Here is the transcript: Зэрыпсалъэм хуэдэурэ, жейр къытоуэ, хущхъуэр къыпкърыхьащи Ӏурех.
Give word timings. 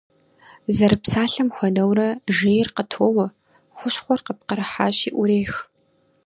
Зэрыпсалъэм 0.75 1.49
хуэдэурэ, 1.55 2.09
жейр 2.35 2.69
къытоуэ, 2.75 3.25
хущхъуэр 3.77 4.19
къыпкърыхьащи 4.25 5.09
Ӏурех. 5.13 5.53